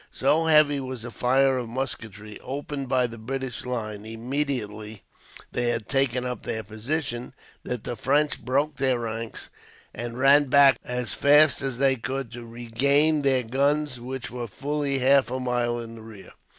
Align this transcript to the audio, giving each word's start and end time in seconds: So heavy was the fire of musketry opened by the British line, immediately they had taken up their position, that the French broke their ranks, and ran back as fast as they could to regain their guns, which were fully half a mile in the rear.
So 0.09 0.45
heavy 0.45 0.79
was 0.79 1.03
the 1.03 1.11
fire 1.11 1.59
of 1.59 1.69
musketry 1.69 2.39
opened 2.39 2.89
by 2.89 3.05
the 3.05 3.19
British 3.19 3.67
line, 3.67 4.03
immediately 4.03 5.03
they 5.51 5.69
had 5.69 5.87
taken 5.87 6.25
up 6.25 6.41
their 6.41 6.63
position, 6.63 7.35
that 7.61 7.83
the 7.83 7.95
French 7.95 8.43
broke 8.43 8.77
their 8.77 8.97
ranks, 9.01 9.49
and 9.93 10.17
ran 10.17 10.45
back 10.45 10.77
as 10.83 11.13
fast 11.13 11.61
as 11.61 11.77
they 11.77 11.97
could 11.97 12.31
to 12.31 12.47
regain 12.47 13.21
their 13.21 13.43
guns, 13.43 13.99
which 14.01 14.31
were 14.31 14.47
fully 14.47 14.97
half 14.97 15.29
a 15.29 15.39
mile 15.39 15.79
in 15.79 15.93
the 15.93 16.01
rear. 16.01 16.31